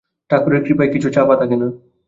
ঠাকুরের 0.31 0.61
কৃপায় 0.63 0.91
কিছু 0.93 1.07
চাপা 1.09 1.35
থাকে 1.35 1.55
না। 1.55 1.67